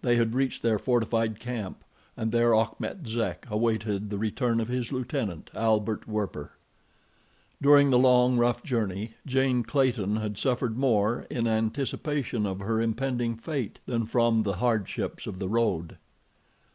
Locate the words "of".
4.62-4.68, 12.46-12.60, 15.26-15.38